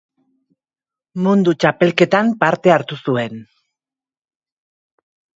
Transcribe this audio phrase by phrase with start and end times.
[1.25, 3.37] Mundu Txapelketan parte hartu zuen.